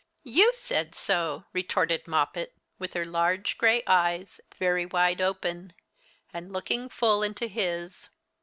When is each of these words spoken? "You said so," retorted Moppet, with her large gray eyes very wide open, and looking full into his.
"You 0.23 0.51
said 0.55 0.95
so," 0.95 1.45
retorted 1.53 2.07
Moppet, 2.07 2.55
with 2.79 2.95
her 2.95 3.05
large 3.05 3.59
gray 3.59 3.83
eyes 3.85 4.41
very 4.57 4.83
wide 4.83 5.21
open, 5.21 5.73
and 6.33 6.51
looking 6.51 6.89
full 6.89 7.21
into 7.21 7.45
his. 7.45 8.09